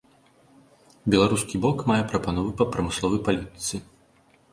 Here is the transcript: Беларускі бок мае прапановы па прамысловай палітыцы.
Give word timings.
Беларускі 1.15 1.55
бок 1.65 1.83
мае 1.91 1.99
прапановы 2.13 2.49
па 2.61 2.67
прамысловай 2.77 3.21
палітыцы. 3.29 3.83